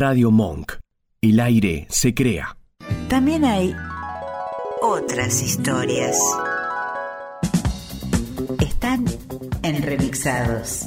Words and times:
Radio 0.00 0.30
Monk. 0.30 0.78
El 1.20 1.40
aire 1.40 1.86
se 1.90 2.14
crea. 2.14 2.56
También 3.10 3.44
hay 3.44 3.76
otras 4.80 5.42
historias. 5.42 6.18
Están 8.60 9.04
en 9.62 9.82
remixados. 9.82 10.86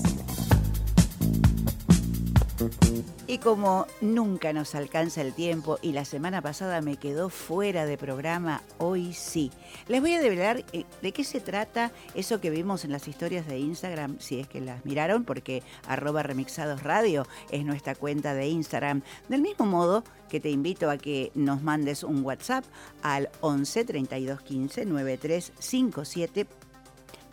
Y 3.34 3.40
como 3.40 3.88
nunca 4.00 4.54
nos 4.54 4.76
alcanza 4.76 5.22
el 5.22 5.34
tiempo 5.34 5.80
y 5.82 5.94
la 5.94 6.06
semana 6.06 6.44
pasada 6.44 6.82
me 6.82 6.98
quedó 6.98 7.30
fuera 7.30 7.88
de 7.88 7.98
programa, 7.98 8.62
hoy 8.78 9.14
sí. 9.14 9.50
Les 9.88 10.02
voy 10.02 10.14
a 10.14 10.22
develar 10.22 10.64
eh, 10.72 10.86
de 11.02 11.12
qué 11.14 11.24
se 11.24 11.40
trata 11.40 11.92
eso 12.14 12.40
que 12.40 12.52
vimos 12.52 12.86
en 12.86 12.92
las 12.92 13.08
historias 13.08 13.48
de 13.48 13.58
Instagram, 13.58 14.20
si 14.20 14.40
es 14.40 14.48
que 14.48 14.62
las 14.62 14.86
miraron, 14.86 15.24
porque 15.24 15.64
arroba 15.88 16.22
remixados 16.22 16.84
radio 16.84 17.26
es 17.50 17.66
nuestra 17.66 17.96
cuenta 17.96 18.36
de 18.36 18.50
Instagram. 18.50 19.02
Del 19.30 19.42
mismo 19.42 19.66
modo 19.66 20.04
que 20.30 20.40
te 20.40 20.52
invito 20.52 20.92
a 20.92 21.00
que 21.00 21.32
nos 21.34 21.64
mandes 21.64 22.04
un 22.04 22.24
WhatsApp 22.24 22.66
al 23.02 23.32
11 23.42 23.84
32 23.84 24.42
15 24.44 24.86
9357 24.86 26.46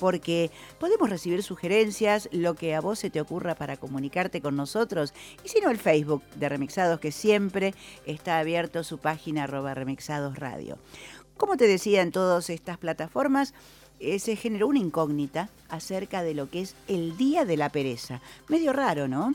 porque 0.01 0.51
podemos 0.81 1.11
recibir 1.11 1.43
sugerencias, 1.45 2.29
lo 2.33 2.55
que 2.55 2.75
a 2.75 2.81
vos 2.81 2.99
se 2.99 3.11
te 3.11 3.21
ocurra 3.21 3.55
para 3.55 3.77
comunicarte 3.77 4.41
con 4.41 4.57
nosotros, 4.57 5.15
y 5.45 5.49
si 5.49 5.61
no 5.61 5.71
el 5.71 5.79
Facebook 5.79 6.23
de 6.35 6.49
Remixados, 6.49 6.99
que 6.99 7.13
siempre 7.13 7.75
está 8.07 8.39
abierto 8.39 8.83
su 8.83 8.99
página 8.99 9.45
arroba 9.45 9.75
Remixados 9.75 10.39
Radio. 10.39 10.79
Como 11.37 11.57
te 11.57 11.69
decía, 11.69 12.03
en 12.03 12.11
todas 12.11 12.51
estas 12.51 12.79
plataformas 12.79 13.55
eh, 14.01 14.19
se 14.19 14.35
generó 14.37 14.67
una 14.67 14.79
incógnita 14.79 15.51
acerca 15.69 16.23
de 16.23 16.35
lo 16.35 16.51
que 16.51 16.63
es 16.63 16.75
el 16.89 17.17
Día 17.17 17.45
de 17.45 17.59
la 17.59 17.69
Pereza. 17.69 18.21
Medio 18.49 18.73
raro, 18.73 19.07
¿no? 19.09 19.35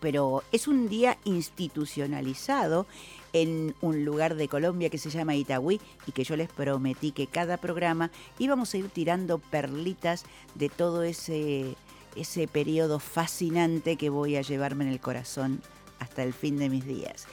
Pero 0.00 0.42
es 0.50 0.66
un 0.66 0.88
día 0.88 1.16
institucionalizado 1.24 2.86
en 3.32 3.74
un 3.80 4.04
lugar 4.04 4.34
de 4.34 4.48
Colombia 4.48 4.90
que 4.90 4.98
se 4.98 5.10
llama 5.10 5.34
Itagüí 5.34 5.80
y 6.06 6.12
que 6.12 6.24
yo 6.24 6.36
les 6.36 6.48
prometí 6.48 7.12
que 7.12 7.26
cada 7.26 7.56
programa 7.56 8.10
íbamos 8.38 8.74
a 8.74 8.78
ir 8.78 8.88
tirando 8.88 9.38
perlitas 9.38 10.24
de 10.54 10.68
todo 10.68 11.02
ese, 11.02 11.76
ese 12.16 12.48
periodo 12.48 12.98
fascinante 12.98 13.96
que 13.96 14.10
voy 14.10 14.36
a 14.36 14.42
llevarme 14.42 14.84
en 14.84 14.90
el 14.90 15.00
corazón 15.00 15.62
hasta 15.98 16.22
el 16.22 16.32
fin 16.32 16.58
de 16.58 16.68
mis 16.68 16.86
días. 16.86 17.26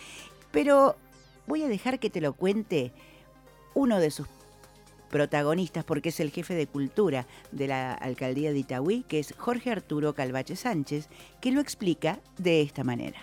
Pero 0.52 0.95
voy 1.47 1.64
a 1.64 1.67
dejar 1.67 2.00
que 2.00 2.09
te 2.09 2.22
lo 2.22 2.34
cuente 2.34 2.94
uno 3.73 4.00
de 4.00 4.11
sus 4.11 4.28
protagonistas 5.09 5.84
porque 5.84 6.09
es 6.09 6.19
el 6.19 6.31
jefe 6.31 6.53
de 6.53 6.67
cultura 6.67 7.25
de 7.52 7.67
la 7.67 7.94
alcaldía 7.94 8.52
de 8.52 8.59
Itagüí, 8.59 9.03
que 9.08 9.19
es 9.19 9.34
Jorge 9.38 9.72
Arturo 9.72 10.13
Calvache 10.13 10.56
Sánchez, 10.56 11.09
que 11.41 11.52
lo 11.52 11.59
explica 11.59 12.19
de 12.38 12.61
esta 12.61 12.84
manera. 12.84 13.19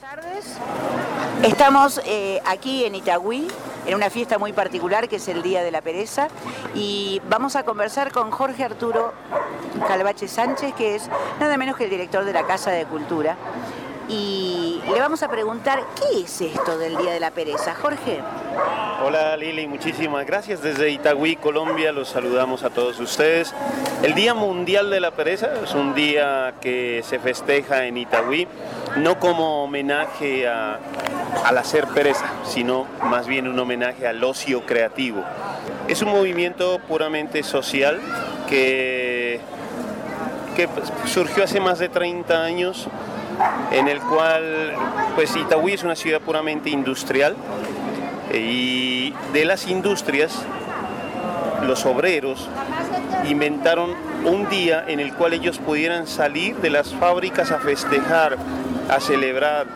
Tardes. 0.00 0.56
Estamos 1.44 2.00
eh, 2.06 2.40
aquí 2.46 2.84
en 2.84 2.94
Itagüí, 2.94 3.46
en 3.84 3.94
una 3.94 4.08
fiesta 4.08 4.38
muy 4.38 4.54
particular 4.54 5.08
que 5.08 5.16
es 5.16 5.28
el 5.28 5.42
Día 5.42 5.62
de 5.62 5.70
la 5.70 5.82
Pereza, 5.82 6.28
y 6.74 7.20
vamos 7.28 7.54
a 7.54 7.64
conversar 7.64 8.10
con 8.10 8.30
Jorge 8.30 8.64
Arturo 8.64 9.12
Calvache 9.86 10.26
Sánchez, 10.26 10.74
que 10.74 10.94
es 10.94 11.10
nada 11.38 11.58
menos 11.58 11.76
que 11.76 11.84
el 11.84 11.90
director 11.90 12.24
de 12.24 12.32
la 12.32 12.46
Casa 12.46 12.70
de 12.70 12.86
Cultura. 12.86 13.36
Y 14.10 14.80
le 14.92 14.98
vamos 14.98 15.22
a 15.22 15.28
preguntar, 15.28 15.84
¿qué 15.94 16.22
es 16.22 16.40
esto 16.40 16.76
del 16.78 16.96
Día 16.96 17.12
de 17.12 17.20
la 17.20 17.30
Pereza? 17.30 17.76
Jorge. 17.76 18.18
Hola 19.04 19.36
Lili, 19.36 19.68
muchísimas 19.68 20.26
gracias. 20.26 20.62
Desde 20.62 20.90
Itagüí, 20.90 21.36
Colombia, 21.36 21.92
los 21.92 22.08
saludamos 22.08 22.64
a 22.64 22.70
todos 22.70 22.98
ustedes. 22.98 23.54
El 24.02 24.14
Día 24.14 24.34
Mundial 24.34 24.90
de 24.90 24.98
la 24.98 25.12
Pereza 25.12 25.50
es 25.62 25.74
un 25.74 25.94
día 25.94 26.54
que 26.60 27.04
se 27.04 27.20
festeja 27.20 27.86
en 27.86 27.98
Itagüí, 27.98 28.48
no 28.96 29.20
como 29.20 29.62
homenaje 29.62 30.48
a, 30.48 30.80
al 31.44 31.58
hacer 31.58 31.86
pereza, 31.86 32.26
sino 32.44 32.86
más 33.04 33.28
bien 33.28 33.46
un 33.46 33.58
homenaje 33.60 34.08
al 34.08 34.22
ocio 34.24 34.66
creativo. 34.66 35.22
Es 35.86 36.02
un 36.02 36.08
movimiento 36.08 36.80
puramente 36.88 37.44
social 37.44 38.00
que, 38.48 39.38
que 40.56 40.68
surgió 41.06 41.44
hace 41.44 41.60
más 41.60 41.78
de 41.78 41.88
30 41.88 42.42
años 42.42 42.88
en 43.72 43.88
el 43.88 44.00
cual 44.00 44.72
pues 45.14 45.34
Itagüí 45.36 45.72
es 45.72 45.82
una 45.82 45.96
ciudad 45.96 46.20
puramente 46.20 46.70
industrial 46.70 47.36
y 48.32 49.12
de 49.32 49.44
las 49.44 49.66
industrias 49.68 50.44
los 51.66 51.84
obreros 51.86 52.48
inventaron 53.28 53.94
un 54.24 54.48
día 54.48 54.84
en 54.86 55.00
el 55.00 55.14
cual 55.14 55.34
ellos 55.34 55.58
pudieran 55.58 56.06
salir 56.06 56.56
de 56.56 56.70
las 56.70 56.94
fábricas 56.94 57.50
a 57.50 57.58
festejar, 57.58 58.36
a 58.88 59.00
celebrar, 59.00 59.66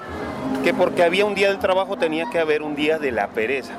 que 0.62 0.75
porque 0.75 1.02
había 1.02 1.25
un 1.25 1.34
día 1.34 1.48
del 1.48 1.58
trabajo 1.58 1.96
tenía 1.96 2.26
que 2.31 2.38
haber 2.38 2.62
un 2.62 2.75
día 2.75 2.98
de 2.98 3.12
la 3.12 3.28
pereza, 3.28 3.75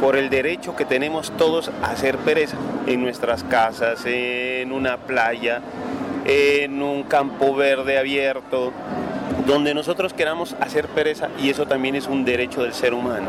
por 0.00 0.16
el 0.16 0.28
derecho 0.30 0.76
que 0.76 0.84
tenemos 0.84 1.30
todos 1.36 1.70
a 1.82 1.90
hacer 1.90 2.18
pereza 2.18 2.56
en 2.86 3.02
nuestras 3.02 3.42
casas, 3.44 4.02
en 4.04 4.72
una 4.72 4.98
playa, 4.98 5.60
en 6.24 6.82
un 6.82 7.04
campo 7.04 7.54
verde 7.54 7.98
abierto, 7.98 8.72
donde 9.46 9.74
nosotros 9.74 10.12
queramos 10.12 10.56
hacer 10.60 10.88
pereza 10.88 11.28
y 11.40 11.50
eso 11.50 11.66
también 11.66 11.94
es 11.94 12.08
un 12.08 12.24
derecho 12.24 12.62
del 12.62 12.74
ser 12.74 12.94
humano. 12.94 13.28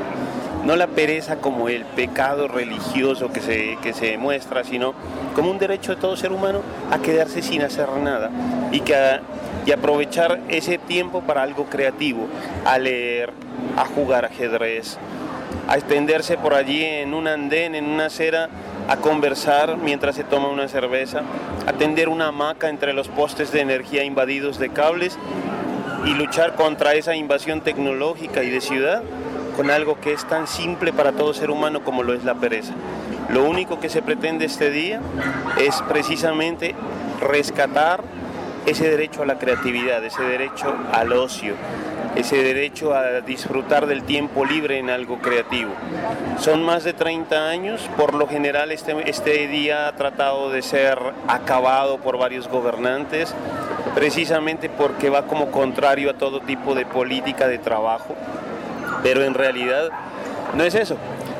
No 0.66 0.76
la 0.76 0.88
pereza 0.88 1.38
como 1.38 1.70
el 1.70 1.86
pecado 1.86 2.48
religioso 2.48 3.32
que 3.32 3.40
se, 3.40 3.78
que 3.82 3.94
se 3.94 4.18
muestra, 4.18 4.64
sino 4.64 4.94
como 5.36 5.52
un 5.52 5.60
derecho 5.60 5.96
de 5.96 6.02
todo 6.02 6.18
ser 6.18 6.32
humano 6.32 6.62
a 6.92 6.98
quedarse 6.98 7.42
sin 7.42 7.62
hacer 7.62 7.88
nada 8.02 8.32
y, 8.72 8.82
que, 8.82 9.20
y 9.66 9.72
aprovechar 9.72 10.42
ese 10.50 10.78
tiempo 10.80 11.22
para 11.22 11.44
algo 11.44 11.66
creativo, 11.66 12.28
a 12.66 12.80
leer, 12.80 13.32
a 13.78 13.86
jugar 13.86 14.26
ajedrez, 14.26 14.98
a 15.70 15.78
extenderse 15.78 16.38
por 16.38 16.54
allí 16.54 16.84
en 16.84 17.14
un 17.14 17.28
andén, 17.28 17.76
en 17.76 17.86
una 17.86 18.08
acera, 18.08 18.50
a 18.90 18.98
conversar 18.98 19.78
mientras 19.78 20.16
se 20.16 20.24
toma 20.24 20.50
una 20.50 20.68
cerveza, 20.68 21.22
a 21.66 21.74
tender 21.74 22.10
una 22.10 22.28
hamaca 22.28 22.70
entre 22.70 22.94
los 22.94 23.08
postes 23.08 23.52
de 23.52 23.62
energía 23.62 24.04
invadidos 24.04 24.58
de 24.58 24.70
cables 24.70 25.18
y 26.08 26.14
luchar 26.14 26.56
contra 26.56 26.94
esa 26.94 27.16
invasión 27.16 27.60
tecnológica 27.60 28.42
y 28.42 28.50
de 28.50 28.62
ciudad 28.62 29.04
con 29.58 29.70
algo 29.70 30.00
que 30.00 30.14
es 30.14 30.26
tan 30.26 30.48
simple 30.48 30.94
para 30.94 31.12
todo 31.12 31.34
ser 31.34 31.52
humano 31.52 31.84
como 31.84 32.02
lo 32.02 32.14
es 32.14 32.24
la 32.24 32.36
pereza. 32.36 32.74
Lo 33.30 33.44
único 33.44 33.82
que 33.82 33.90
se 33.90 34.02
pretende 34.02 34.46
este 34.46 34.72
día 34.72 35.02
es 35.60 35.82
precisamente 35.90 36.76
rescatar 37.20 38.04
ese 38.66 38.90
derecho 38.90 39.24
a 39.24 39.26
la 39.26 39.38
creatividad, 39.38 40.04
ese 40.06 40.24
derecho 40.24 40.74
al 40.94 41.12
ocio, 41.12 41.56
ese 42.16 42.42
derecho 42.42 42.94
a 42.94 43.20
disfrutar 43.22 43.86
del 43.86 44.04
tiempo 44.04 44.46
libre 44.46 44.80
en 44.80 44.90
algo 44.90 45.20
creativo. 45.20 45.72
Son 46.40 46.64
más 46.64 46.86
de 46.86 46.94
30 46.94 47.50
años, 47.50 47.90
por 47.98 48.14
lo 48.14 48.28
general 48.28 48.72
este, 48.72 49.10
este 49.10 49.48
día 49.48 49.88
ha 49.90 49.96
tratado 49.96 50.52
de 50.52 50.62
ser 50.62 50.98
acabado 51.28 51.98
por 51.98 52.18
varios 52.18 52.48
gobernantes, 52.48 53.36
precisamente 53.98 54.70
porque 54.70 55.10
va 55.10 55.24
como 55.24 55.50
contrario 55.50 56.12
a 56.12 56.14
todo 56.14 56.40
tipo 56.40 56.76
de 56.76 56.86
política 56.86 57.48
de 57.48 57.58
trabajo, 57.58 58.16
pero 59.02 59.24
en 59.24 59.34
realidad 59.34 59.90
no 60.56 60.64
es 60.64 60.76
eso. 60.76 60.98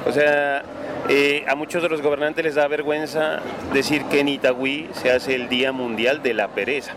O 0.08 0.12
sea, 0.12 0.64
eh, 1.08 1.46
a 1.48 1.54
muchos 1.54 1.84
de 1.84 1.90
los 1.90 2.02
gobernantes 2.02 2.44
les 2.44 2.56
da 2.56 2.68
vergüenza 2.68 3.42
decir 3.74 4.06
que 4.06 4.22
en 4.22 4.30
Itagüí 4.30 4.90
se 4.94 5.12
hace 5.12 5.36
el 5.36 5.50
Día 5.50 5.72
Mundial 5.72 6.24
de 6.24 6.34
la 6.34 6.48
Pereza. 6.48 6.94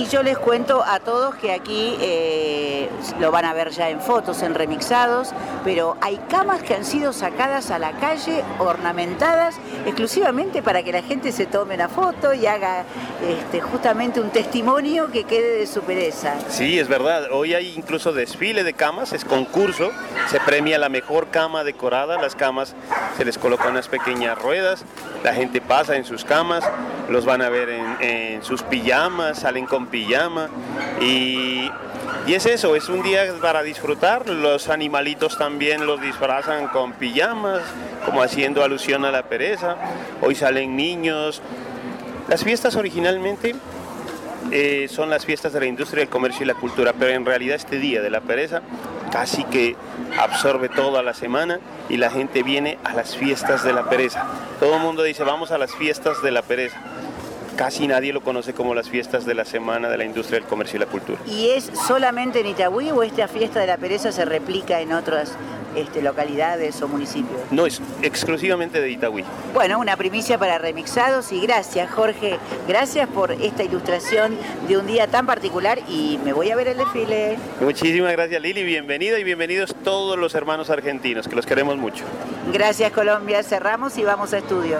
Y 0.00 0.06
yo 0.06 0.22
les 0.22 0.38
cuento 0.38 0.82
a 0.82 0.98
todos 0.98 1.34
que 1.34 1.52
aquí 1.52 1.94
eh, 2.00 2.88
lo 3.18 3.30
van 3.30 3.44
a 3.44 3.52
ver 3.52 3.68
ya 3.68 3.90
en 3.90 4.00
fotos, 4.00 4.40
en 4.40 4.54
remixados, 4.54 5.34
pero 5.62 5.98
hay 6.00 6.18
camas 6.30 6.62
que 6.62 6.72
han 6.72 6.86
sido 6.86 7.12
sacadas 7.12 7.70
a 7.70 7.78
la 7.78 7.92
calle, 7.92 8.42
ornamentadas, 8.58 9.56
exclusivamente 9.84 10.62
para 10.62 10.82
que 10.82 10.90
la 10.90 11.02
gente 11.02 11.32
se 11.32 11.44
tome 11.44 11.76
la 11.76 11.90
foto 11.90 12.32
y 12.32 12.46
haga 12.46 12.86
este, 13.28 13.60
justamente 13.60 14.22
un 14.22 14.30
testimonio 14.30 15.12
que 15.12 15.24
quede 15.24 15.58
de 15.58 15.66
su 15.66 15.82
pereza. 15.82 16.32
Sí, 16.48 16.78
es 16.78 16.88
verdad. 16.88 17.28
Hoy 17.30 17.52
hay 17.52 17.74
incluso 17.76 18.14
desfile 18.14 18.64
de 18.64 18.72
camas, 18.72 19.12
es 19.12 19.26
concurso, 19.26 19.90
se 20.30 20.40
premia 20.40 20.78
la 20.78 20.88
mejor 20.88 21.28
cama 21.28 21.62
decorada, 21.62 22.16
las 22.16 22.34
camas 22.34 22.74
se 23.18 23.26
les 23.26 23.36
colocan 23.36 23.72
unas 23.72 23.88
pequeñas 23.88 24.38
ruedas, 24.38 24.82
la 25.22 25.34
gente 25.34 25.60
pasa 25.60 25.96
en 25.96 26.06
sus 26.06 26.24
camas, 26.24 26.64
los 27.10 27.26
van 27.26 27.42
a 27.42 27.50
ver 27.50 27.68
en, 27.68 27.96
en 28.00 28.42
sus 28.42 28.62
pijamas, 28.62 29.40
salen 29.40 29.66
con 29.66 29.89
pijama 29.90 30.48
y, 31.00 31.70
y, 32.26 32.34
es 32.34 32.46
eso, 32.46 32.76
es 32.76 32.88
un 32.88 33.02
día 33.02 33.24
para 33.40 33.62
disfrutar, 33.62 34.28
los 34.28 34.68
animalitos 34.68 35.36
también 35.36 35.86
los 35.86 36.00
disfrazan 36.00 36.68
con 36.68 36.92
pijamas, 36.92 37.62
como 38.04 38.22
haciendo 38.22 38.62
alusión 38.62 39.04
a 39.04 39.10
la 39.10 39.24
pereza, 39.24 39.76
hoy 40.22 40.34
salen 40.34 40.76
niños. 40.76 41.42
Las 42.28 42.44
fiestas 42.44 42.76
originalmente 42.76 43.54
eh, 44.52 44.88
son 44.88 45.10
las 45.10 45.26
fiestas 45.26 45.52
de 45.52 45.60
la 45.60 45.66
industria, 45.66 46.02
el 46.02 46.08
comercio 46.08 46.44
y 46.44 46.46
la 46.46 46.54
cultura, 46.54 46.92
pero 46.98 47.12
en 47.12 47.24
realidad 47.24 47.56
este 47.56 47.78
día 47.78 48.02
de 48.02 48.10
la 48.10 48.20
pereza 48.20 48.62
casi 49.12 49.44
que 49.44 49.76
absorbe 50.18 50.68
toda 50.68 51.02
la 51.02 51.14
semana 51.14 51.60
y 51.88 51.96
la 51.96 52.10
gente 52.10 52.42
viene 52.42 52.78
a 52.84 52.94
las 52.94 53.16
fiestas 53.16 53.64
de 53.64 53.72
la 53.72 53.88
pereza. 53.88 54.24
Todo 54.58 54.76
el 54.76 54.82
mundo 54.82 55.02
dice, 55.02 55.24
vamos 55.24 55.50
a 55.50 55.58
las 55.58 55.74
fiestas 55.74 56.22
de 56.22 56.30
la 56.30 56.42
pereza 56.42 56.78
casi 57.60 57.86
nadie 57.86 58.14
lo 58.14 58.22
conoce 58.22 58.54
como 58.54 58.74
las 58.74 58.88
fiestas 58.88 59.26
de 59.26 59.34
la 59.34 59.44
Semana 59.44 59.90
de 59.90 59.98
la 59.98 60.06
Industria 60.06 60.40
del 60.40 60.48
Comercio 60.48 60.78
y 60.78 60.80
la 60.80 60.86
Cultura. 60.86 61.18
¿Y 61.26 61.50
es 61.50 61.70
solamente 61.86 62.40
en 62.40 62.46
Itagüí 62.46 62.90
o 62.90 63.02
esta 63.02 63.28
fiesta 63.28 63.60
de 63.60 63.66
la 63.66 63.76
pereza 63.76 64.12
se 64.12 64.24
replica 64.24 64.80
en 64.80 64.94
otras 64.94 65.34
este, 65.76 66.00
localidades 66.00 66.80
o 66.80 66.88
municipios? 66.88 67.38
No, 67.50 67.66
es 67.66 67.82
exclusivamente 68.00 68.80
de 68.80 68.90
Itagüí. 68.90 69.26
Bueno, 69.52 69.78
una 69.78 69.94
primicia 69.98 70.38
para 70.38 70.56
remixados 70.56 71.32
y 71.32 71.40
gracias 71.42 71.90
Jorge, 71.90 72.38
gracias 72.66 73.06
por 73.10 73.32
esta 73.32 73.62
ilustración 73.62 74.38
de 74.66 74.78
un 74.78 74.86
día 74.86 75.08
tan 75.08 75.26
particular 75.26 75.80
y 75.86 76.18
me 76.24 76.32
voy 76.32 76.50
a 76.50 76.56
ver 76.56 76.68
el 76.68 76.78
desfile. 76.78 77.36
Muchísimas 77.60 78.12
gracias 78.12 78.40
Lili, 78.40 78.64
bienvenida 78.64 79.18
y 79.18 79.24
bienvenidos 79.24 79.74
todos 79.84 80.18
los 80.18 80.34
hermanos 80.34 80.70
argentinos, 80.70 81.28
que 81.28 81.36
los 81.36 81.44
queremos 81.44 81.76
mucho. 81.76 82.04
Gracias 82.54 82.90
Colombia, 82.92 83.42
cerramos 83.42 83.98
y 83.98 84.02
vamos 84.02 84.32
a 84.32 84.38
estudio. 84.38 84.78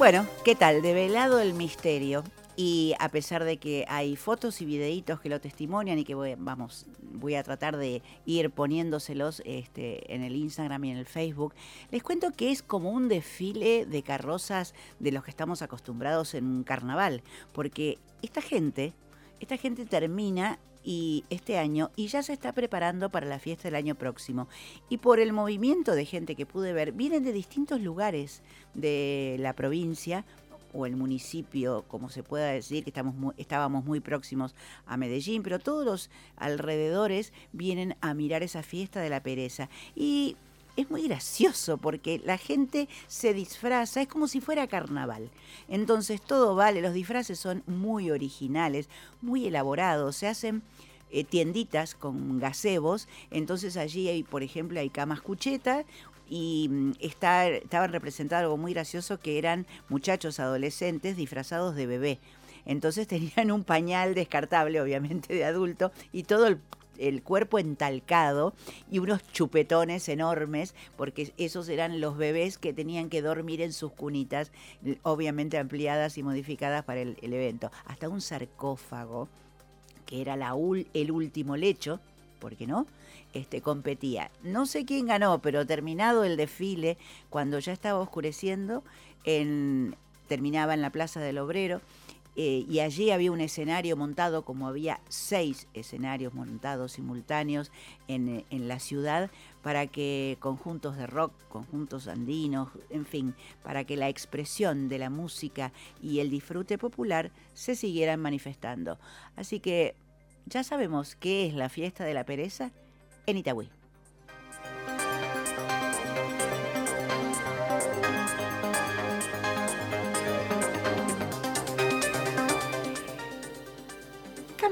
Bueno, 0.00 0.26
¿qué 0.46 0.54
tal? 0.54 0.80
Develado 0.80 1.40
el 1.40 1.52
misterio. 1.52 2.24
Y 2.56 2.94
a 2.98 3.10
pesar 3.10 3.44
de 3.44 3.58
que 3.58 3.84
hay 3.86 4.16
fotos 4.16 4.62
y 4.62 4.64
videitos 4.64 5.20
que 5.20 5.28
lo 5.28 5.42
testimonian 5.42 5.98
y 5.98 6.04
que 6.04 6.14
voy, 6.14 6.36
vamos, 6.38 6.86
voy 7.02 7.34
a 7.34 7.42
tratar 7.42 7.76
de 7.76 8.00
ir 8.24 8.48
poniéndoselos 8.48 9.42
este, 9.44 10.14
en 10.14 10.22
el 10.22 10.36
Instagram 10.36 10.82
y 10.84 10.92
en 10.92 10.96
el 10.96 11.04
Facebook, 11.04 11.52
les 11.90 12.02
cuento 12.02 12.30
que 12.30 12.50
es 12.50 12.62
como 12.62 12.92
un 12.92 13.08
desfile 13.08 13.84
de 13.84 14.02
carrozas 14.02 14.74
de 15.00 15.12
los 15.12 15.22
que 15.22 15.32
estamos 15.32 15.60
acostumbrados 15.60 16.32
en 16.32 16.46
un 16.46 16.64
carnaval, 16.64 17.22
porque 17.52 17.98
esta 18.22 18.40
gente, 18.40 18.94
esta 19.38 19.58
gente 19.58 19.84
termina 19.84 20.58
y 20.84 21.24
este 21.30 21.58
año 21.58 21.90
y 21.96 22.08
ya 22.08 22.22
se 22.22 22.32
está 22.32 22.52
preparando 22.52 23.10
para 23.10 23.26
la 23.26 23.38
fiesta 23.38 23.64
del 23.64 23.74
año 23.74 23.94
próximo. 23.94 24.48
Y 24.88 24.98
por 24.98 25.20
el 25.20 25.32
movimiento 25.32 25.94
de 25.94 26.04
gente 26.04 26.34
que 26.34 26.46
pude 26.46 26.72
ver, 26.72 26.92
vienen 26.92 27.24
de 27.24 27.32
distintos 27.32 27.80
lugares 27.80 28.42
de 28.74 29.36
la 29.38 29.54
provincia 29.54 30.24
o 30.72 30.86
el 30.86 30.96
municipio, 30.96 31.84
como 31.88 32.10
se 32.10 32.22
pueda 32.22 32.46
decir, 32.46 32.84
que 32.84 32.90
estamos 32.90 33.34
estábamos 33.36 33.84
muy 33.84 34.00
próximos 34.00 34.54
a 34.86 34.96
Medellín, 34.96 35.42
pero 35.42 35.58
todos 35.58 35.84
los 35.84 36.10
alrededores 36.36 37.32
vienen 37.52 37.96
a 38.00 38.14
mirar 38.14 38.42
esa 38.42 38.62
fiesta 38.62 39.00
de 39.00 39.10
la 39.10 39.22
pereza. 39.22 39.68
Y 39.96 40.36
es 40.76 40.90
muy 40.90 41.06
gracioso 41.08 41.78
porque 41.78 42.20
la 42.24 42.38
gente 42.38 42.88
se 43.06 43.34
disfraza, 43.34 44.02
es 44.02 44.08
como 44.08 44.28
si 44.28 44.40
fuera 44.40 44.66
carnaval. 44.66 45.30
Entonces 45.68 46.20
todo 46.20 46.54
vale, 46.54 46.80
los 46.80 46.94
disfraces 46.94 47.38
son 47.38 47.62
muy 47.66 48.10
originales, 48.10 48.88
muy 49.20 49.46
elaborados, 49.46 50.16
se 50.16 50.28
hacen 50.28 50.62
eh, 51.10 51.24
tienditas 51.24 51.94
con 51.94 52.38
gazebos, 52.38 53.08
entonces 53.30 53.76
allí 53.76 54.08
hay, 54.08 54.22
por 54.22 54.42
ejemplo, 54.42 54.78
hay 54.78 54.90
camas 54.90 55.20
cucheta 55.20 55.84
y 56.28 56.68
mm, 56.70 56.92
está, 57.00 57.48
estaban 57.48 57.92
representados 57.92 58.44
algo 58.44 58.56
muy 58.56 58.72
gracioso 58.72 59.18
que 59.18 59.36
eran 59.36 59.66
muchachos 59.88 60.38
adolescentes 60.38 61.16
disfrazados 61.16 61.74
de 61.74 61.86
bebé. 61.86 62.18
Entonces 62.64 63.08
tenían 63.08 63.50
un 63.50 63.64
pañal 63.64 64.14
descartable, 64.14 64.80
obviamente 64.80 65.34
de 65.34 65.44
adulto, 65.44 65.92
y 66.12 66.22
todo 66.22 66.46
el 66.46 66.60
el 67.00 67.22
cuerpo 67.22 67.58
entalcado 67.58 68.54
y 68.90 68.98
unos 68.98 69.26
chupetones 69.32 70.08
enormes, 70.08 70.74
porque 70.96 71.32
esos 71.38 71.68
eran 71.68 72.00
los 72.00 72.16
bebés 72.16 72.58
que 72.58 72.72
tenían 72.72 73.08
que 73.08 73.22
dormir 73.22 73.62
en 73.62 73.72
sus 73.72 73.92
cunitas, 73.92 74.52
obviamente 75.02 75.58
ampliadas 75.58 76.18
y 76.18 76.22
modificadas 76.22 76.84
para 76.84 77.00
el, 77.00 77.16
evento. 77.22 77.70
Hasta 77.86 78.08
un 78.08 78.20
sarcófago, 78.20 79.28
que 80.06 80.20
era 80.20 80.36
la 80.36 80.54
el 80.94 81.10
último 81.10 81.56
lecho, 81.56 82.00
¿por 82.38 82.56
qué 82.56 82.66
no? 82.66 82.86
Este, 83.32 83.60
competía. 83.60 84.30
No 84.42 84.66
sé 84.66 84.84
quién 84.84 85.06
ganó, 85.06 85.40
pero 85.40 85.66
terminado 85.66 86.24
el 86.24 86.36
desfile, 86.36 86.98
cuando 87.30 87.58
ya 87.60 87.72
estaba 87.72 88.00
oscureciendo, 88.00 88.82
en, 89.24 89.94
terminaba 90.26 90.74
en 90.74 90.82
la 90.82 90.90
Plaza 90.90 91.20
del 91.20 91.38
Obrero, 91.38 91.80
eh, 92.42 92.64
y 92.66 92.80
allí 92.80 93.10
había 93.10 93.32
un 93.32 93.42
escenario 93.42 93.98
montado, 93.98 94.46
como 94.46 94.66
había 94.66 95.02
seis 95.10 95.68
escenarios 95.74 96.32
montados 96.32 96.92
simultáneos 96.92 97.70
en, 98.08 98.28
eh, 98.30 98.46
en, 98.48 98.66
la 98.66 98.78
ciudad, 98.78 99.30
para 99.60 99.86
que 99.88 100.38
conjuntos 100.40 100.96
de 100.96 101.06
rock, 101.06 101.34
conjuntos 101.50 102.08
andinos, 102.08 102.70
en 102.88 103.04
fin, 103.04 103.34
para 103.62 103.84
que 103.84 103.98
la 103.98 104.08
expresión 104.08 104.88
de 104.88 104.98
la 104.98 105.10
música 105.10 105.74
y 106.02 106.20
el 106.20 106.30
disfrute 106.30 106.78
popular 106.78 107.30
se 107.52 107.74
siguieran 107.74 108.20
manifestando. 108.20 108.98
Así 109.36 109.60
que 109.60 109.94
ya 110.46 110.64
sabemos 110.64 111.16
qué 111.16 111.46
es 111.46 111.52
la 111.52 111.68
fiesta 111.68 112.04
de 112.04 112.14
la 112.14 112.24
pereza 112.24 112.72
en 113.26 113.36
Itagüí. 113.36 113.68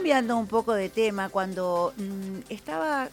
Cambiando 0.09 0.39
un 0.39 0.47
poco 0.47 0.73
de 0.73 0.89
tema, 0.89 1.29
cuando 1.29 1.93
mm, 1.99 2.51
estaba 2.51 3.11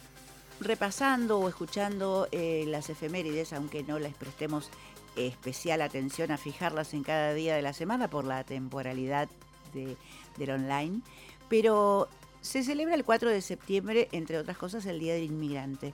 repasando 0.60 1.38
o 1.38 1.46
escuchando 1.46 2.26
eh, 2.32 2.64
las 2.68 2.88
efemérides, 2.88 3.52
aunque 3.52 3.82
no 3.82 3.98
les 3.98 4.14
prestemos 4.14 4.70
especial 5.14 5.82
atención 5.82 6.30
a 6.30 6.38
fijarlas 6.38 6.94
en 6.94 7.02
cada 7.02 7.34
día 7.34 7.54
de 7.54 7.60
la 7.60 7.74
semana 7.74 8.08
por 8.08 8.24
la 8.24 8.44
temporalidad 8.44 9.28
del 9.74 10.50
online, 10.50 11.02
pero 11.50 12.08
se 12.40 12.62
celebra 12.62 12.94
el 12.94 13.04
4 13.04 13.28
de 13.28 13.42
septiembre, 13.42 14.08
entre 14.12 14.38
otras 14.38 14.56
cosas, 14.56 14.86
el 14.86 14.98
Día 14.98 15.12
del 15.12 15.24
Inmigrante. 15.24 15.92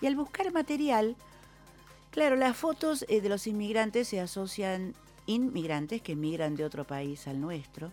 Y 0.00 0.06
al 0.06 0.14
buscar 0.14 0.52
material, 0.52 1.16
claro, 2.12 2.36
las 2.36 2.56
fotos 2.56 3.04
eh, 3.08 3.20
de 3.20 3.28
los 3.28 3.48
inmigrantes 3.48 4.06
se 4.06 4.20
asocian 4.20 4.94
inmigrantes 5.26 6.00
que 6.00 6.12
emigran 6.12 6.54
de 6.54 6.64
otro 6.64 6.84
país 6.84 7.26
al 7.26 7.40
nuestro 7.40 7.90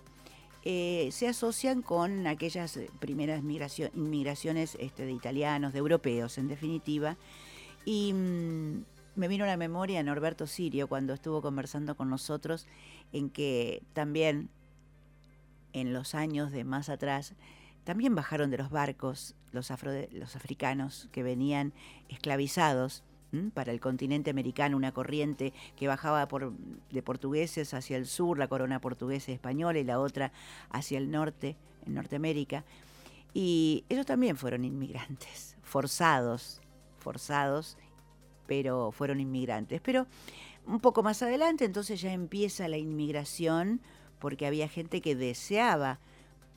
eh, 0.63 1.09
se 1.11 1.27
asocian 1.27 1.81
con 1.81 2.27
aquellas 2.27 2.77
eh, 2.77 2.89
primeras 2.99 3.41
inmigraciones 3.41 4.77
este, 4.79 5.05
de 5.05 5.11
italianos, 5.11 5.73
de 5.73 5.79
europeos 5.79 6.37
en 6.37 6.47
definitiva. 6.47 7.17
Y 7.85 8.13
mm, 8.13 8.83
me 9.15 9.27
vino 9.27 9.43
a 9.43 9.47
la 9.47 9.57
memoria 9.57 10.03
Norberto 10.03 10.47
Sirio 10.47 10.87
cuando 10.87 11.13
estuvo 11.13 11.41
conversando 11.41 11.95
con 11.95 12.09
nosotros 12.09 12.67
en 13.11 13.29
que 13.29 13.81
también 13.93 14.49
en 15.73 15.93
los 15.93 16.15
años 16.15 16.51
de 16.51 16.63
más 16.63 16.89
atrás, 16.89 17.33
también 17.83 18.13
bajaron 18.13 18.51
de 18.51 18.57
los 18.57 18.69
barcos 18.69 19.35
los, 19.51 19.71
los 20.11 20.35
africanos 20.35 21.09
que 21.11 21.23
venían 21.23 21.73
esclavizados 22.09 23.03
para 23.53 23.71
el 23.71 23.79
continente 23.79 24.29
americano, 24.29 24.75
una 24.77 24.91
corriente 24.91 25.53
que 25.75 25.87
bajaba 25.87 26.27
por, 26.27 26.53
de 26.91 27.01
portugueses 27.01 27.73
hacia 27.73 27.97
el 27.97 28.05
sur, 28.05 28.37
la 28.37 28.47
corona 28.47 28.81
portuguesa 28.81 29.31
y 29.31 29.35
española, 29.35 29.79
y 29.79 29.83
la 29.83 29.99
otra 29.99 30.31
hacia 30.69 30.97
el 30.97 31.11
norte, 31.11 31.55
en 31.85 31.93
Norteamérica. 31.93 32.65
Y 33.33 33.85
ellos 33.89 34.05
también 34.05 34.35
fueron 34.35 34.65
inmigrantes, 34.65 35.55
forzados, 35.63 36.61
forzados, 36.99 37.77
pero 38.47 38.91
fueron 38.91 39.19
inmigrantes. 39.19 39.81
Pero 39.81 40.07
un 40.65 40.79
poco 40.79 41.03
más 41.03 41.21
adelante 41.23 41.65
entonces 41.65 42.01
ya 42.01 42.13
empieza 42.13 42.67
la 42.67 42.77
inmigración 42.77 43.81
porque 44.19 44.45
había 44.45 44.67
gente 44.67 45.01
que 45.01 45.15
deseaba 45.15 45.99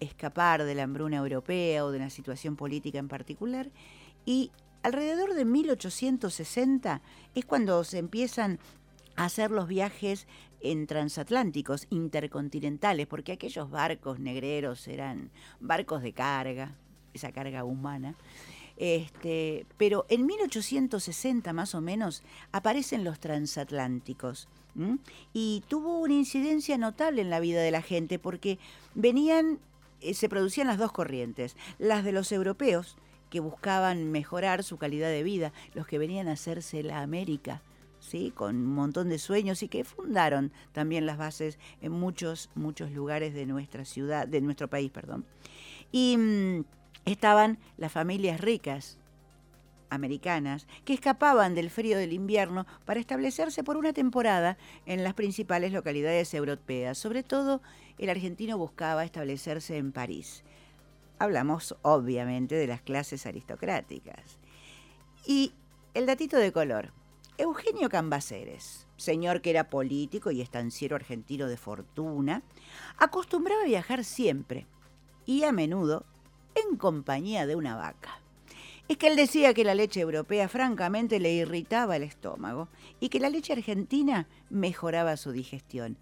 escapar 0.00 0.64
de 0.64 0.74
la 0.74 0.82
hambruna 0.82 1.16
europea 1.16 1.84
o 1.84 1.90
de 1.90 1.98
una 1.98 2.10
situación 2.10 2.56
política 2.56 2.98
en 2.98 3.08
particular 3.08 3.70
y 4.26 4.50
Alrededor 4.84 5.32
de 5.32 5.46
1860 5.46 7.00
es 7.34 7.46
cuando 7.46 7.82
se 7.84 7.96
empiezan 7.96 8.58
a 9.16 9.24
hacer 9.24 9.50
los 9.50 9.66
viajes 9.66 10.26
en 10.60 10.86
transatlánticos, 10.86 11.86
intercontinentales, 11.88 13.06
porque 13.06 13.32
aquellos 13.32 13.70
barcos 13.70 14.20
negreros 14.20 14.86
eran 14.86 15.30
barcos 15.58 16.02
de 16.02 16.12
carga, 16.12 16.74
esa 17.14 17.32
carga 17.32 17.64
humana. 17.64 18.14
Este, 18.76 19.64
pero 19.78 20.04
en 20.10 20.26
1860 20.26 21.54
más 21.54 21.74
o 21.74 21.80
menos 21.80 22.22
aparecen 22.52 23.04
los 23.04 23.18
transatlánticos 23.18 24.48
y 25.32 25.62
tuvo 25.66 26.00
una 26.00 26.12
incidencia 26.12 26.76
notable 26.76 27.22
en 27.22 27.30
la 27.30 27.40
vida 27.40 27.62
de 27.62 27.70
la 27.70 27.80
gente 27.80 28.18
porque 28.18 28.58
venían, 28.94 29.60
eh, 30.02 30.12
se 30.12 30.28
producían 30.28 30.66
las 30.66 30.76
dos 30.76 30.92
corrientes, 30.92 31.56
las 31.78 32.04
de 32.04 32.12
los 32.12 32.32
europeos, 32.32 32.98
que 33.34 33.40
buscaban 33.40 34.12
mejorar 34.12 34.62
su 34.62 34.76
calidad 34.76 35.08
de 35.08 35.24
vida, 35.24 35.52
los 35.74 35.88
que 35.88 35.98
venían 35.98 36.28
a 36.28 36.34
hacerse 36.34 36.84
la 36.84 37.00
América, 37.00 37.62
¿sí? 37.98 38.32
con 38.32 38.54
un 38.54 38.74
montón 38.76 39.08
de 39.08 39.18
sueños 39.18 39.64
y 39.64 39.68
que 39.68 39.82
fundaron 39.82 40.52
también 40.70 41.04
las 41.04 41.18
bases 41.18 41.58
en 41.82 41.90
muchos, 41.90 42.48
muchos 42.54 42.92
lugares 42.92 43.34
de 43.34 43.44
nuestra 43.44 43.84
ciudad, 43.84 44.28
de 44.28 44.40
nuestro 44.40 44.68
país, 44.68 44.92
perdón. 44.92 45.24
Y 45.90 46.16
mm, 46.16 46.64
estaban 47.06 47.58
las 47.76 47.90
familias 47.90 48.40
ricas, 48.40 49.00
americanas 49.90 50.68
que 50.84 50.94
escapaban 50.94 51.56
del 51.56 51.70
frío 51.70 51.98
del 51.98 52.12
invierno 52.12 52.68
para 52.84 53.00
establecerse 53.00 53.64
por 53.64 53.76
una 53.76 53.92
temporada 53.92 54.58
en 54.86 55.02
las 55.02 55.14
principales 55.14 55.72
localidades 55.72 56.32
europeas. 56.34 56.98
Sobre 56.98 57.24
todo, 57.24 57.62
el 57.98 58.10
argentino 58.10 58.58
buscaba 58.58 59.04
establecerse 59.04 59.76
en 59.76 59.90
París 59.90 60.44
hablamos 61.18 61.76
obviamente 61.82 62.54
de 62.54 62.66
las 62.66 62.82
clases 62.82 63.26
aristocráticas. 63.26 64.38
Y 65.26 65.52
el 65.94 66.06
datito 66.06 66.36
de 66.36 66.52
color. 66.52 66.92
Eugenio 67.36 67.88
Cambaceres, 67.88 68.86
señor 68.96 69.40
que 69.40 69.50
era 69.50 69.68
político 69.68 70.30
y 70.30 70.40
estanciero 70.40 70.94
argentino 70.94 71.48
de 71.48 71.56
fortuna, 71.56 72.42
acostumbraba 72.96 73.62
a 73.62 73.66
viajar 73.66 74.04
siempre 74.04 74.68
y 75.26 75.42
a 75.42 75.50
menudo 75.50 76.04
en 76.54 76.76
compañía 76.76 77.46
de 77.46 77.56
una 77.56 77.74
vaca. 77.74 78.20
Es 78.86 78.98
que 78.98 79.06
él 79.06 79.16
decía 79.16 79.54
que 79.54 79.64
la 79.64 79.74
leche 79.74 80.00
europea 80.00 80.48
francamente 80.48 81.18
le 81.18 81.32
irritaba 81.32 81.96
el 81.96 82.02
estómago 82.02 82.68
y 83.00 83.08
que 83.08 83.18
la 83.18 83.30
leche 83.30 83.54
argentina 83.54 84.28
mejoraba 84.50 85.16
su 85.16 85.32
digestión. 85.32 85.96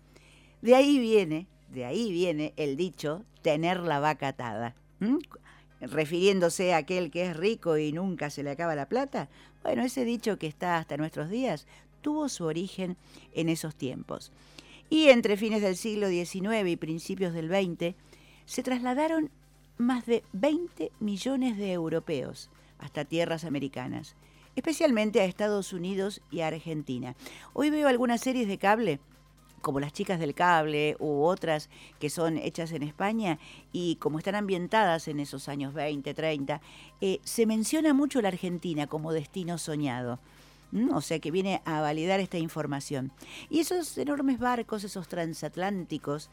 De 0.62 0.74
ahí 0.74 0.98
viene, 0.98 1.46
de 1.70 1.84
ahí 1.84 2.12
viene 2.12 2.52
el 2.56 2.76
dicho 2.76 3.24
tener 3.40 3.80
la 3.80 4.00
vaca 4.00 4.28
atada. 4.28 4.74
Refiriéndose 5.80 6.74
a 6.74 6.78
aquel 6.78 7.10
que 7.10 7.26
es 7.26 7.36
rico 7.36 7.76
y 7.76 7.92
nunca 7.92 8.30
se 8.30 8.42
le 8.42 8.50
acaba 8.50 8.74
la 8.74 8.88
plata, 8.88 9.28
bueno, 9.62 9.82
ese 9.82 10.04
dicho 10.04 10.38
que 10.38 10.46
está 10.46 10.78
hasta 10.78 10.96
nuestros 10.96 11.28
días 11.30 11.66
tuvo 12.00 12.28
su 12.28 12.44
origen 12.44 12.96
en 13.32 13.48
esos 13.48 13.74
tiempos. 13.74 14.32
Y 14.90 15.08
entre 15.08 15.36
fines 15.36 15.62
del 15.62 15.76
siglo 15.76 16.08
XIX 16.08 16.68
y 16.68 16.76
principios 16.76 17.32
del 17.32 17.48
XX 17.48 17.96
se 18.44 18.62
trasladaron 18.62 19.30
más 19.78 20.04
de 20.04 20.22
20 20.32 20.92
millones 21.00 21.56
de 21.56 21.72
europeos 21.72 22.50
hasta 22.78 23.04
tierras 23.04 23.44
americanas, 23.44 24.16
especialmente 24.54 25.20
a 25.20 25.24
Estados 25.24 25.72
Unidos 25.72 26.20
y 26.30 26.40
a 26.40 26.48
Argentina. 26.48 27.16
Hoy 27.54 27.70
veo 27.70 27.88
algunas 27.88 28.20
series 28.20 28.48
de 28.48 28.58
cable 28.58 29.00
como 29.62 29.80
Las 29.80 29.92
Chicas 29.92 30.20
del 30.20 30.34
Cable 30.34 30.96
u 30.98 31.22
otras 31.22 31.70
que 31.98 32.10
son 32.10 32.36
hechas 32.36 32.72
en 32.72 32.82
España 32.82 33.38
y 33.72 33.96
como 33.96 34.18
están 34.18 34.34
ambientadas 34.34 35.08
en 35.08 35.20
esos 35.20 35.48
años 35.48 35.72
20, 35.72 36.12
30, 36.12 36.60
eh, 37.00 37.20
se 37.24 37.46
menciona 37.46 37.94
mucho 37.94 38.20
la 38.20 38.28
Argentina 38.28 38.86
como 38.86 39.12
destino 39.12 39.56
soñado. 39.56 40.18
O 40.94 41.02
sea 41.02 41.18
que 41.18 41.30
viene 41.30 41.60
a 41.66 41.80
validar 41.82 42.18
esta 42.20 42.38
información. 42.38 43.12
Y 43.50 43.60
esos 43.60 43.96
enormes 43.98 44.38
barcos, 44.38 44.84
esos 44.84 45.06
transatlánticos, 45.06 46.30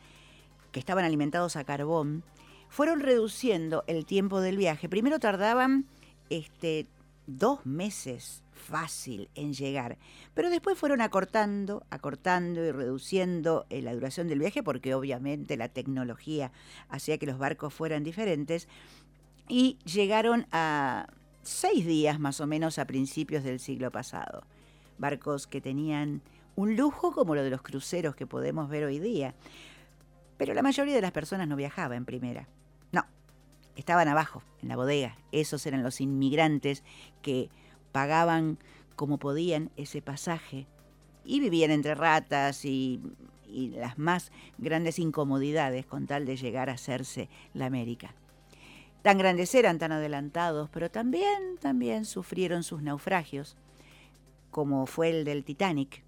que 0.71 0.79
estaban 0.79 1.03
alimentados 1.03 1.55
a 1.55 1.65
carbón, 1.65 2.23
fueron 2.69 3.01
reduciendo 3.01 3.83
el 3.87 4.05
tiempo 4.05 4.39
del 4.39 4.55
viaje. 4.55 4.87
Primero 4.87 5.19
tardaban 5.19 5.87
este, 6.29 6.87
dos 7.27 7.65
meses 7.65 8.43
fácil 8.59 9.29
en 9.33 9.53
llegar. 9.53 9.97
Pero 10.33 10.49
después 10.49 10.77
fueron 10.77 11.01
acortando, 11.01 11.83
acortando 11.89 12.63
y 12.63 12.71
reduciendo 12.71 13.65
eh, 13.69 13.81
la 13.81 13.93
duración 13.93 14.27
del 14.27 14.39
viaje 14.39 14.61
porque 14.61 14.93
obviamente 14.93 15.57
la 15.57 15.69
tecnología 15.69 16.51
hacía 16.89 17.17
que 17.17 17.25
los 17.25 17.39
barcos 17.39 17.73
fueran 17.73 18.03
diferentes 18.03 18.67
y 19.47 19.79
llegaron 19.85 20.45
a 20.51 21.07
seis 21.41 21.85
días 21.85 22.19
más 22.19 22.39
o 22.41 22.47
menos 22.47 22.77
a 22.77 22.85
principios 22.85 23.43
del 23.43 23.59
siglo 23.59 23.91
pasado. 23.91 24.43
Barcos 24.99 25.47
que 25.47 25.61
tenían 25.61 26.21
un 26.55 26.75
lujo 26.75 27.13
como 27.13 27.35
lo 27.35 27.43
de 27.43 27.49
los 27.49 27.61
cruceros 27.61 28.15
que 28.15 28.27
podemos 28.27 28.69
ver 28.69 28.83
hoy 28.83 28.99
día. 28.99 29.33
Pero 30.37 30.53
la 30.53 30.61
mayoría 30.61 30.93
de 30.93 31.01
las 31.01 31.11
personas 31.11 31.47
no 31.47 31.55
viajaba 31.55 31.95
en 31.95 32.05
primera. 32.05 32.47
No, 32.91 33.05
estaban 33.75 34.07
abajo, 34.07 34.43
en 34.61 34.69
la 34.69 34.75
bodega. 34.75 35.17
Esos 35.31 35.65
eran 35.65 35.83
los 35.83 36.01
inmigrantes 36.01 36.83
que 37.21 37.49
pagaban 37.91 38.57
como 38.95 39.17
podían 39.17 39.71
ese 39.77 40.01
pasaje 40.01 40.67
y 41.23 41.39
vivían 41.39 41.71
entre 41.71 41.95
ratas 41.95 42.65
y, 42.65 43.01
las 43.51 43.97
más 43.97 44.31
grandes 44.59 44.99
incomodidades 44.99 45.85
con 45.87 46.05
tal 46.05 46.25
de 46.25 46.37
llegar 46.37 46.69
a 46.69 46.73
hacerse 46.73 47.29
la 47.55 47.65
América. 47.65 48.13
Tan 49.01 49.17
grandes 49.17 49.55
eran, 49.55 49.79
tan 49.79 49.91
adelantados, 49.91 50.69
pero 50.69 50.91
también, 50.91 51.57
también 51.59 52.05
sufrieron 52.05 52.61
sus 52.61 52.83
naufragios, 52.83 53.57
como 54.51 54.85
fue 54.85 55.09
el 55.09 55.25
del 55.25 55.43
Titanic, 55.43 56.03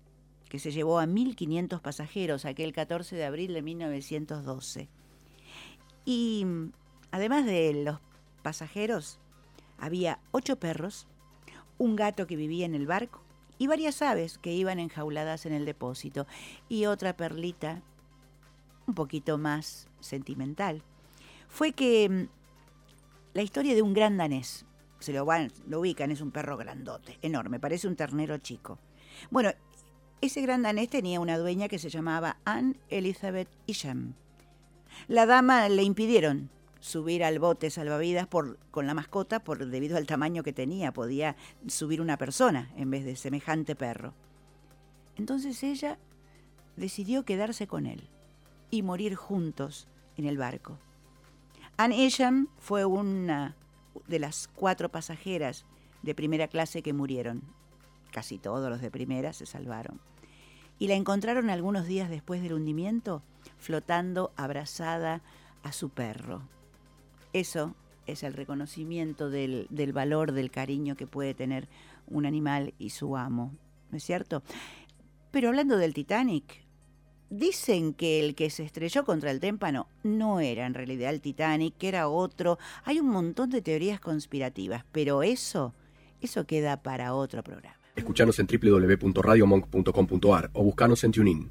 que 0.50 0.60
se 0.60 0.72
llevó 0.72 1.00
a 1.00 1.06
1.500 1.06 1.82
pasajeros 1.82 2.46
aquel 2.46 2.74
14 2.74 3.16
de 3.16 3.26
abril 3.26 3.54
de 3.54 3.62
1912. 3.62 4.90
Y 6.06 6.46
además 7.12 7.46
de 7.46 7.74
los 7.86 8.00
pasajeros, 8.44 9.20
había 9.78 10.20
ocho 10.32 10.58
perros, 10.58 11.08
un 11.78 11.96
gato 11.96 12.28
que 12.28 12.36
vivía 12.36 12.66
en 12.66 12.76
el 12.76 12.88
barco 12.88 13.22
y 13.58 13.68
varias 13.68 14.02
aves 14.02 14.38
que 14.38 14.54
iban 14.54 14.80
enjauladas 14.80 15.46
en 15.46 15.54
el 15.54 15.66
depósito. 15.66 16.26
Y 16.68 16.86
otra 16.86 17.16
perlita, 17.16 17.82
un 18.88 18.96
poquito 18.96 19.38
más 19.38 19.88
sentimental, 20.00 20.82
fue 21.48 21.74
que 21.74 22.10
mm, 22.10 22.28
la 23.34 23.44
historia 23.44 23.76
de 23.76 23.82
un 23.82 23.94
gran 23.94 24.18
danés, 24.18 24.66
se 25.00 25.14
lo, 25.14 25.28
lo 25.68 25.80
ubican, 25.80 26.12
es 26.12 26.22
un 26.22 26.32
perro 26.32 26.58
grandote, 26.58 27.20
enorme, 27.22 27.60
parece 27.60 27.88
un 27.88 27.96
ternero 27.96 28.38
chico. 28.40 28.80
Bueno, 29.30 29.52
ese 30.22 30.42
gran 30.42 30.62
danés 30.62 30.90
tenía 30.90 31.20
una 31.20 31.38
dueña 31.38 31.68
que 31.68 31.80
se 31.80 31.90
llamaba 31.90 32.38
Anne 32.46 32.76
Elizabeth 32.90 33.50
Isham. 33.68 34.14
La 35.08 35.26
dama 35.26 35.70
le 35.70 35.84
impidieron 35.84 36.50
subir 36.82 37.24
al 37.24 37.40
bote 37.40 37.70
salvavidas 37.70 38.28
por, 38.28 38.58
con 38.72 38.88
la 38.88 38.94
mascota 38.94 39.40
por, 39.44 39.66
debido 39.66 39.96
al 39.96 40.08
tamaño 40.08 40.44
que 40.44 40.52
tenía. 40.52 40.92
Podía 40.92 41.38
subir 41.68 42.02
una 42.02 42.18
persona 42.18 42.70
en 42.76 42.92
vez 42.92 43.06
de 43.06 43.16
semejante 43.16 43.76
perro. 43.76 44.14
Entonces 45.16 45.64
ella 45.64 45.98
decidió 46.76 47.24
quedarse 47.24 47.68
con 47.68 47.86
él 47.86 48.10
y 48.72 48.82
morir 48.82 49.16
juntos 49.16 49.88
en 50.18 50.26
el 50.26 50.38
barco. 50.38 50.78
Anne 51.78 52.06
Esham 52.06 52.48
fue 52.60 52.84
una 52.84 53.56
de 54.08 54.20
las 54.20 54.48
cuatro 54.48 54.90
pasajeras 54.90 55.66
de 56.02 56.16
primera 56.16 56.48
clase 56.48 56.82
que 56.82 56.94
murieron. 56.94 57.44
Casi 58.12 58.38
todos 58.40 58.70
los 58.70 58.82
de 58.82 58.92
primera 58.92 59.34
se 59.34 59.46
salvaron. 59.46 60.02
Y 60.80 60.88
la 60.88 60.96
encontraron 60.96 61.50
algunos 61.50 61.86
días 61.86 62.10
después 62.10 62.42
del 62.42 62.54
hundimiento 62.54 63.22
flotando 63.60 64.34
abrazada 64.36 65.22
a 65.64 65.72
su 65.72 65.90
perro. 65.90 66.42
Eso 67.34 67.76
es 68.06 68.24
el 68.24 68.34
reconocimiento 68.34 69.30
del, 69.30 69.68
valor, 69.94 70.32
del 70.32 70.52
cariño 70.52 70.96
que 70.96 71.08
puede 71.08 71.34
tener 71.34 71.68
un 72.08 72.26
animal 72.26 72.74
y 72.78 72.90
su 72.90 73.16
amo, 73.16 73.56
¿no 73.90 73.98
es 73.98 74.04
cierto? 74.04 74.44
Pero 75.32 75.50
hablando 75.50 75.78
del 75.78 75.94
Titanic, 75.94 76.66
dicen 77.30 77.94
que 77.94 78.20
el 78.20 78.36
que 78.36 78.50
se 78.50 78.64
estrelló 78.64 79.06
contra 79.06 79.32
el 79.32 79.40
témpano 79.40 79.88
no 80.04 80.42
era 80.42 80.66
en 80.66 80.74
realidad 80.74 81.12
el 81.12 81.22
Titanic, 81.22 81.78
que 81.78 81.88
era 81.88 82.10
otro. 82.10 82.60
Hay 82.84 83.00
un 83.00 83.08
montón 83.08 83.50
de 83.50 83.62
teorías 83.62 84.02
conspirativas, 84.02 84.84
pero 84.92 85.24
eso, 85.24 85.74
eso 86.20 86.46
queda 86.46 86.84
para 86.84 87.14
otro 87.14 87.44
programa. 87.44 87.78
Escuchanos 87.96 88.40
en 88.40 88.48
www.radiomonk.com.ar 88.48 90.50
o 90.54 90.64
buscanos 90.64 91.04
en 91.04 91.12
TuneIn. 91.12 91.48